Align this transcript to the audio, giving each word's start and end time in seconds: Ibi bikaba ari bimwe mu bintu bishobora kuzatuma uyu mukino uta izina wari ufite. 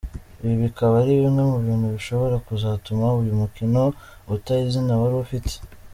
Ibi 0.43 0.55
bikaba 0.63 0.93
ari 1.01 1.11
bimwe 1.21 1.41
mu 1.51 1.57
bintu 1.65 1.87
bishobora 1.95 2.35
kuzatuma 2.47 3.05
uyu 3.21 3.33
mukino 3.41 3.81
uta 4.33 4.53
izina 4.65 4.93
wari 5.01 5.15
ufite. 5.25 5.53